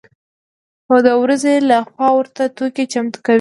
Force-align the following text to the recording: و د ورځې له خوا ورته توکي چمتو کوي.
و 0.89 0.93
د 1.05 1.07
ورځې 1.23 1.53
له 1.69 1.79
خوا 1.89 2.07
ورته 2.17 2.43
توکي 2.57 2.85
چمتو 2.93 3.19
کوي. 3.25 3.29